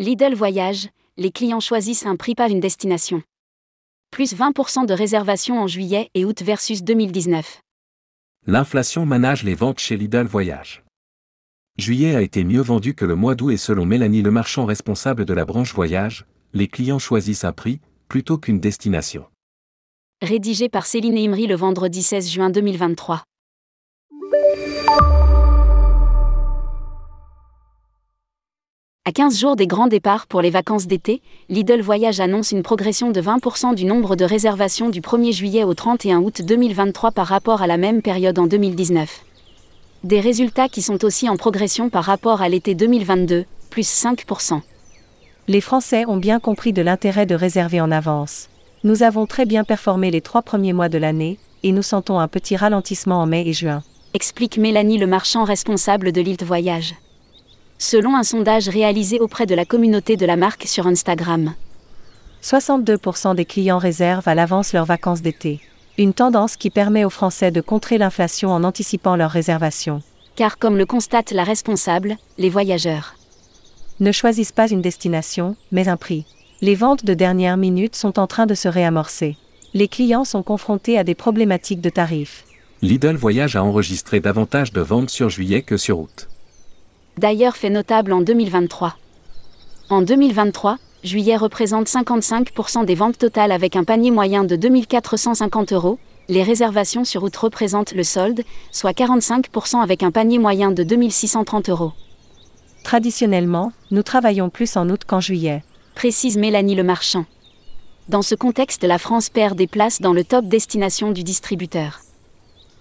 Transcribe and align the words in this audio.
Lidl 0.00 0.32
Voyage, 0.34 0.88
les 1.18 1.30
clients 1.30 1.60
choisissent 1.60 2.06
un 2.06 2.16
prix 2.16 2.34
pas 2.34 2.48
une 2.48 2.58
destination. 2.58 3.22
Plus 4.10 4.34
20% 4.34 4.86
de 4.86 4.94
réservations 4.94 5.60
en 5.60 5.66
juillet 5.66 6.08
et 6.14 6.24
août 6.24 6.40
versus 6.40 6.82
2019. 6.82 7.60
L'inflation 8.46 9.04
manage 9.04 9.42
les 9.42 9.54
ventes 9.54 9.78
chez 9.78 9.98
Lidl 9.98 10.26
Voyage. 10.26 10.84
Juillet 11.76 12.16
a 12.16 12.22
été 12.22 12.44
mieux 12.44 12.62
vendu 12.62 12.94
que 12.94 13.04
le 13.04 13.14
mois 13.14 13.34
d'août 13.34 13.50
et 13.50 13.58
selon 13.58 13.84
Mélanie 13.84 14.22
Lemarchand 14.22 14.64
responsable 14.64 15.26
de 15.26 15.34
la 15.34 15.44
branche 15.44 15.74
voyage, 15.74 16.24
les 16.54 16.66
clients 16.66 16.98
choisissent 16.98 17.44
un 17.44 17.52
prix 17.52 17.78
plutôt 18.08 18.38
qu'une 18.38 18.58
destination. 18.58 19.26
Rédigé 20.22 20.70
par 20.70 20.86
Céline 20.86 21.18
Imri 21.18 21.46
le 21.46 21.56
vendredi 21.56 22.02
16 22.02 22.30
juin 22.30 22.48
2023. 22.48 23.22
À 29.06 29.12
15 29.12 29.40
jours 29.40 29.56
des 29.56 29.66
grands 29.66 29.88
départs 29.88 30.26
pour 30.26 30.42
les 30.42 30.50
vacances 30.50 30.86
d'été, 30.86 31.22
Lidl 31.48 31.80
Voyage 31.80 32.20
annonce 32.20 32.52
une 32.52 32.62
progression 32.62 33.10
de 33.10 33.20
20% 33.20 33.74
du 33.74 33.86
nombre 33.86 34.14
de 34.14 34.26
réservations 34.26 34.90
du 34.90 35.00
1er 35.00 35.32
juillet 35.32 35.64
au 35.64 35.72
31 35.72 36.18
août 36.20 36.42
2023 36.44 37.10
par 37.10 37.26
rapport 37.26 37.62
à 37.62 37.66
la 37.66 37.78
même 37.78 38.02
période 38.02 38.38
en 38.38 38.46
2019. 38.46 39.24
Des 40.04 40.20
résultats 40.20 40.68
qui 40.68 40.82
sont 40.82 41.02
aussi 41.04 41.30
en 41.30 41.36
progression 41.36 41.88
par 41.88 42.04
rapport 42.04 42.42
à 42.42 42.48
l'été 42.50 42.74
2022, 42.76 43.46
plus 43.70 43.88
5%. 43.88 44.60
Les 45.48 45.62
Français 45.62 46.04
ont 46.06 46.18
bien 46.18 46.38
compris 46.38 46.74
de 46.74 46.82
l'intérêt 46.82 47.24
de 47.24 47.34
réserver 47.34 47.80
en 47.80 47.90
avance. 47.90 48.48
Nous 48.84 49.02
avons 49.02 49.24
très 49.26 49.46
bien 49.46 49.64
performé 49.64 50.10
les 50.10 50.20
trois 50.20 50.42
premiers 50.42 50.74
mois 50.74 50.90
de 50.90 50.98
l'année, 50.98 51.38
et 51.62 51.72
nous 51.72 51.82
sentons 51.82 52.20
un 52.20 52.28
petit 52.28 52.54
ralentissement 52.54 53.22
en 53.22 53.26
mai 53.26 53.44
et 53.46 53.54
juin. 53.54 53.82
Explique 54.12 54.58
Mélanie 54.58 54.98
le 54.98 55.06
marchand 55.06 55.44
responsable 55.44 56.12
de 56.12 56.20
l'Ilt 56.20 56.44
Voyage 56.44 56.94
selon 57.80 58.14
un 58.14 58.22
sondage 58.22 58.68
réalisé 58.68 59.18
auprès 59.18 59.46
de 59.46 59.54
la 59.54 59.64
communauté 59.64 60.18
de 60.18 60.26
la 60.26 60.36
marque 60.36 60.64
sur 60.66 60.86
Instagram. 60.86 61.54
62% 62.42 63.34
des 63.34 63.46
clients 63.46 63.78
réservent 63.78 64.28
à 64.28 64.34
l'avance 64.34 64.74
leurs 64.74 64.84
vacances 64.84 65.22
d'été. 65.22 65.60
Une 65.96 66.12
tendance 66.12 66.56
qui 66.56 66.68
permet 66.68 67.06
aux 67.06 67.10
Français 67.10 67.50
de 67.50 67.62
contrer 67.62 67.96
l'inflation 67.96 68.50
en 68.50 68.64
anticipant 68.64 69.16
leurs 69.16 69.30
réservations. 69.30 70.02
Car 70.36 70.58
comme 70.58 70.76
le 70.76 70.86
constate 70.86 71.32
la 71.32 71.42
responsable, 71.42 72.16
les 72.38 72.50
voyageurs 72.50 73.16
ne 73.98 74.12
choisissent 74.12 74.52
pas 74.52 74.70
une 74.70 74.80
destination, 74.80 75.56
mais 75.72 75.88
un 75.88 75.98
prix. 75.98 76.24
Les 76.62 76.74
ventes 76.74 77.04
de 77.04 77.12
dernière 77.12 77.58
minute 77.58 77.96
sont 77.96 78.18
en 78.18 78.26
train 78.26 78.46
de 78.46 78.54
se 78.54 78.68
réamorcer. 78.68 79.36
Les 79.74 79.88
clients 79.88 80.24
sont 80.24 80.42
confrontés 80.42 80.98
à 80.98 81.04
des 81.04 81.14
problématiques 81.14 81.82
de 81.82 81.90
tarifs. 81.90 82.44
Lidl 82.80 83.16
Voyage 83.16 83.56
a 83.56 83.64
enregistré 83.64 84.20
davantage 84.20 84.72
de 84.72 84.80
ventes 84.80 85.10
sur 85.10 85.28
juillet 85.28 85.60
que 85.60 85.76
sur 85.76 85.98
août 85.98 86.29
d'ailleurs 87.18 87.56
fait 87.56 87.70
notable 87.70 88.12
en 88.12 88.20
2023. 88.20 88.96
En 89.88 90.02
2023, 90.02 90.78
juillet 91.02 91.36
représente 91.36 91.88
55% 91.88 92.84
des 92.84 92.94
ventes 92.94 93.18
totales 93.18 93.52
avec 93.52 93.76
un 93.76 93.84
panier 93.84 94.10
moyen 94.10 94.44
de 94.44 94.56
2450 94.56 95.72
euros. 95.72 95.98
Les 96.28 96.42
réservations 96.42 97.04
sur 97.04 97.24
août 97.24 97.36
représentent 97.36 97.92
le 97.92 98.04
solde, 98.04 98.42
soit 98.70 98.96
45% 98.96 99.80
avec 99.80 100.02
un 100.02 100.10
panier 100.10 100.38
moyen 100.38 100.70
de 100.70 100.82
2630 100.82 101.70
euros. 101.70 101.92
Traditionnellement, 102.84 103.72
nous 103.90 104.02
travaillons 104.02 104.48
plus 104.48 104.76
en 104.76 104.88
août 104.90 105.02
qu'en 105.06 105.20
juillet. 105.20 105.62
Précise 105.94 106.38
Mélanie 106.38 106.76
Le 106.76 106.84
Marchand. 106.84 107.26
Dans 108.08 108.22
ce 108.22 108.34
contexte, 108.34 108.84
la 108.84 108.98
France 108.98 109.28
perd 109.28 109.56
des 109.56 109.66
places 109.66 110.00
dans 110.00 110.12
le 110.12 110.24
top 110.24 110.46
destination 110.46 111.12
du 111.12 111.22
distributeur. 111.22 112.00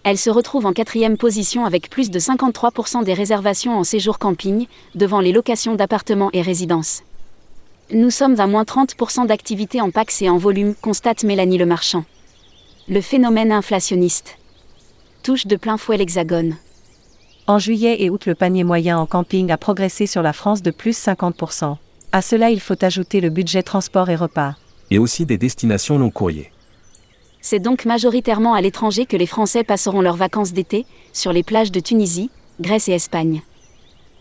Elle 0.03 0.17
se 0.17 0.29
retrouve 0.29 0.65
en 0.65 0.73
quatrième 0.73 1.17
position 1.17 1.65
avec 1.65 1.89
plus 1.89 2.09
de 2.09 2.19
53% 2.19 3.03
des 3.03 3.13
réservations 3.13 3.77
en 3.77 3.83
séjour 3.83 4.17
camping, 4.17 4.67
devant 4.95 5.19
les 5.19 5.31
locations 5.31 5.75
d'appartements 5.75 6.29
et 6.33 6.41
résidences. 6.41 7.03
Nous 7.91 8.11
sommes 8.11 8.39
à 8.39 8.47
moins 8.47 8.63
30% 8.63 9.27
d'activité 9.27 9.81
en 9.81 9.91
PAX 9.91 10.21
et 10.21 10.29
en 10.29 10.37
volume, 10.37 10.75
constate 10.75 11.23
Mélanie 11.23 11.57
Le 11.57 11.65
Marchand. 11.65 12.05
Le 12.87 13.01
phénomène 13.01 13.51
inflationniste 13.51 14.37
touche 15.21 15.47
de 15.47 15.55
plein 15.55 15.77
fouet 15.77 15.97
l'Hexagone. 15.97 16.55
En 17.45 17.59
juillet 17.59 18.01
et 18.03 18.09
août, 18.09 18.25
le 18.25 18.35
panier 18.35 18.63
moyen 18.63 18.97
en 18.97 19.05
camping 19.05 19.51
a 19.51 19.57
progressé 19.57 20.05
sur 20.05 20.21
la 20.21 20.33
France 20.33 20.61
de 20.61 20.71
plus 20.71 20.97
50%. 20.97 21.75
À 22.11 22.21
cela, 22.21 22.51
il 22.51 22.59
faut 22.59 22.83
ajouter 22.83 23.21
le 23.21 23.29
budget 23.29 23.63
transport 23.63 24.09
et 24.09 24.15
repas. 24.15 24.55
Et 24.91 24.97
aussi 24.97 25.25
des 25.25 25.37
destinations 25.37 25.97
long 25.97 26.09
courrier. 26.09 26.51
C'est 27.41 27.59
donc 27.59 27.85
majoritairement 27.85 28.53
à 28.53 28.61
l'étranger 28.61 29.05
que 29.05 29.17
les 29.17 29.25
Français 29.25 29.63
passeront 29.63 30.01
leurs 30.01 30.17
vacances 30.17 30.51
d'été, 30.51 30.85
sur 31.13 31.31
les 31.31 31.43
plages 31.43 31.71
de 31.71 31.79
Tunisie, 31.79 32.29
Grèce 32.59 32.89
et 32.89 32.93
Espagne. 32.93 33.41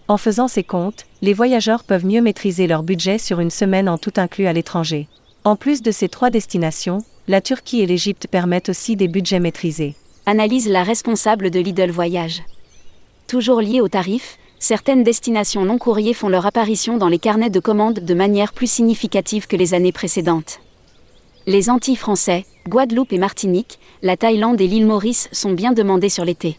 En 0.07 0.17
faisant 0.17 0.49
ces 0.49 0.63
comptes, 0.63 1.05
les 1.21 1.35
voyageurs 1.35 1.85
peuvent 1.85 2.07
mieux 2.07 2.23
maîtriser 2.23 2.67
leur 2.67 2.83
budget 2.83 3.19
sur 3.19 3.41
une 3.41 3.51
semaine 3.51 3.89
en 3.89 3.99
tout 3.99 4.15
inclus 4.17 4.47
à 4.47 4.53
l'étranger. 4.53 5.09
En 5.45 5.57
plus 5.57 5.83
de 5.83 5.91
ces 5.91 6.09
trois 6.09 6.31
destinations, 6.31 7.05
la 7.27 7.41
Turquie 7.41 7.81
et 7.81 7.87
l'Égypte 7.87 8.27
permettent 8.27 8.71
aussi 8.71 8.97
des 8.97 9.09
budgets 9.09 9.41
maîtrisés. 9.41 9.97
Analyse 10.25 10.69
la 10.69 10.83
responsable 10.83 11.51
de 11.51 11.61
Lidl 11.61 11.91
Voyage. 11.91 12.43
Toujours 13.27 13.61
lié 13.61 13.81
aux 13.81 13.89
tarifs, 13.89 14.39
certaines 14.59 15.05
destinations 15.05 15.65
non 15.65 15.77
courriers 15.77 16.15
font 16.15 16.29
leur 16.29 16.47
apparition 16.47 16.97
dans 16.97 17.09
les 17.09 17.19
carnets 17.19 17.51
de 17.51 17.61
commandes 17.61 18.01
de 18.01 18.15
manière 18.15 18.53
plus 18.53 18.71
significative 18.71 19.47
que 19.47 19.57
les 19.57 19.75
années 19.75 19.93
précédentes. 19.93 20.61
Les 21.47 21.69
Antilles 21.69 21.97
français, 21.97 22.47
Guadeloupe 22.69 23.15
et 23.15 23.19
Martinique, 23.19 23.79
la 24.03 24.19
Thaïlande 24.19 24.61
et 24.61 24.67
l'île 24.67 24.85
Maurice 24.85 25.31
sont 25.33 25.53
bien 25.53 25.73
demandés 25.73 26.11
sur 26.11 26.27
l'été. 26.27 26.59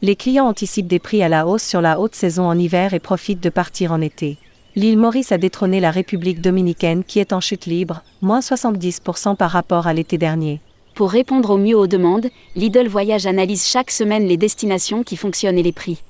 Les 0.00 0.16
clients 0.16 0.46
anticipent 0.46 0.86
des 0.86 0.98
prix 0.98 1.22
à 1.22 1.28
la 1.28 1.46
hausse 1.46 1.62
sur 1.62 1.82
la 1.82 2.00
haute 2.00 2.14
saison 2.14 2.44
en 2.44 2.58
hiver 2.58 2.94
et 2.94 3.00
profitent 3.00 3.42
de 3.42 3.50
partir 3.50 3.92
en 3.92 4.00
été. 4.00 4.38
L'île 4.76 4.96
Maurice 4.96 5.30
a 5.30 5.36
détrôné 5.36 5.78
la 5.78 5.90
République 5.90 6.40
dominicaine 6.40 7.04
qui 7.04 7.18
est 7.18 7.34
en 7.34 7.40
chute 7.40 7.66
libre, 7.66 8.02
moins 8.22 8.40
70% 8.40 9.36
par 9.36 9.50
rapport 9.50 9.86
à 9.86 9.92
l'été 9.92 10.16
dernier. 10.16 10.60
Pour 10.94 11.10
répondre 11.10 11.50
au 11.50 11.58
mieux 11.58 11.76
aux 11.76 11.86
demandes, 11.86 12.30
Lidl 12.56 12.88
Voyage 12.88 13.26
analyse 13.26 13.66
chaque 13.66 13.90
semaine 13.90 14.26
les 14.26 14.38
destinations 14.38 15.02
qui 15.02 15.16
fonctionnent 15.16 15.58
et 15.58 15.62
les 15.62 15.72
prix. 15.72 16.02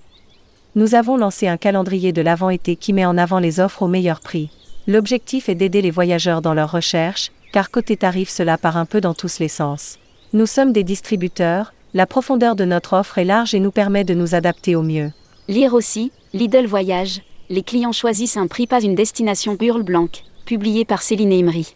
Nous 0.77 0.95
avons 0.95 1.17
lancé 1.17 1.49
un 1.49 1.57
calendrier 1.57 2.13
de 2.13 2.23
l'avant-été 2.23 2.77
qui 2.77 2.93
met 2.93 3.07
en 3.07 3.19
avant 3.19 3.41
les 3.41 3.59
offres 3.59 3.83
au 3.83 3.89
meilleur 3.89 4.21
prix. 4.21 4.51
L'objectif 4.87 5.49
est 5.49 5.57
d'aider 5.57 5.83
les 5.83 5.91
voyageurs 5.91 6.43
dans 6.43 6.55
leurs 6.55 6.71
recherches, 6.71 7.33
car 7.53 7.71
côté 7.71 7.97
tarif 7.97 8.29
cela 8.29 8.59
part 8.59 8.77
un 8.77 8.87
peu 8.87 9.01
dans 9.01 9.15
tous 9.15 9.39
les 9.39 9.49
sens. 9.49 9.99
Nous 10.33 10.47
sommes 10.47 10.73
des 10.73 10.85
distributeurs, 10.85 11.73
la 11.93 12.07
profondeur 12.07 12.55
de 12.55 12.65
notre 12.65 12.93
offre 12.93 13.19
est 13.19 13.25
large 13.25 13.55
et 13.55 13.61
nous 13.61 13.73
permet 13.73 14.05
de 14.05 14.15
nous 14.15 14.35
adapter 14.35 14.77
au 14.77 14.83
mieux. 14.83 15.11
Lire 15.49 15.75
aussi, 15.75 16.13
Lidl 16.33 16.67
Voyage, 16.67 17.23
les 17.49 17.63
clients 17.63 17.93
choisissent 17.93 18.37
un 18.37 18.47
prix 18.47 18.69
pas 18.69 18.81
une 18.81 18.95
destination 18.95 19.55
Burle 19.55 19.83
Blanc, 19.83 20.09
publié 20.45 20.85
par 20.85 21.03
Céline 21.03 21.33
Imri. 21.33 21.75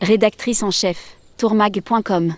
Rédactrice 0.00 0.62
en 0.62 0.70
chef, 0.70 1.16
tourmag.com. 1.36 2.34